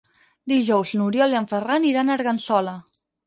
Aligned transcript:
Dijous 0.51 0.93
n'Oriol 1.01 1.35
i 1.35 1.37
en 1.41 1.47
Ferran 1.53 1.87
iran 1.91 2.09
a 2.13 2.17
Argençola. 2.17 2.75